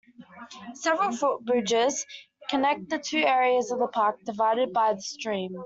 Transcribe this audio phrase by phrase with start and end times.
[0.73, 2.07] Several foot bridges
[2.49, 5.51] connect the two areas of the park divided by the stream.